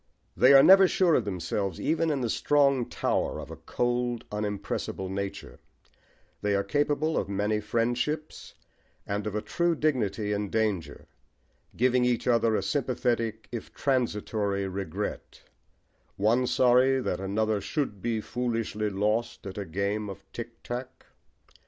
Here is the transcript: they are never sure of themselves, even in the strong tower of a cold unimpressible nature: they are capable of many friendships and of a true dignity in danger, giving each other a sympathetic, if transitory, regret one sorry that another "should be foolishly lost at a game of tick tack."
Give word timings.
they 0.35 0.51
are 0.51 0.63
never 0.63 0.87
sure 0.87 1.13
of 1.13 1.25
themselves, 1.25 1.79
even 1.79 2.09
in 2.09 2.21
the 2.21 2.27
strong 2.31 2.89
tower 2.89 3.39
of 3.39 3.51
a 3.51 3.55
cold 3.55 4.25
unimpressible 4.31 5.09
nature: 5.11 5.59
they 6.41 6.55
are 6.55 6.63
capable 6.63 7.15
of 7.15 7.29
many 7.29 7.59
friendships 7.59 8.55
and 9.05 9.27
of 9.27 9.35
a 9.35 9.43
true 9.43 9.75
dignity 9.75 10.33
in 10.33 10.49
danger, 10.49 11.07
giving 11.77 12.03
each 12.03 12.25
other 12.25 12.55
a 12.55 12.63
sympathetic, 12.63 13.47
if 13.51 13.71
transitory, 13.75 14.67
regret 14.67 15.43
one 16.17 16.47
sorry 16.47 16.99
that 16.99 17.19
another 17.19 17.61
"should 17.61 18.01
be 18.01 18.19
foolishly 18.19 18.89
lost 18.89 19.45
at 19.45 19.55
a 19.59 19.65
game 19.65 20.09
of 20.09 20.23
tick 20.33 20.63
tack." 20.63 21.05